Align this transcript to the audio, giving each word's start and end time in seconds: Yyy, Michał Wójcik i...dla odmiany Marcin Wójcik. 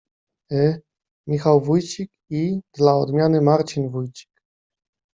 Yyy, 0.51 0.81
Michał 1.27 1.61
Wójcik 1.61 2.11
i...dla 2.29 2.93
odmiany 2.97 3.41
Marcin 3.41 3.89
Wójcik. 3.89 4.29